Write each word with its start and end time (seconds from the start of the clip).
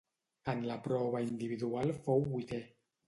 En 0.53 0.63
la 0.69 0.77
prova 0.87 1.21
individual 1.25 1.93
fou 2.07 2.27
vuitè. 2.33 2.63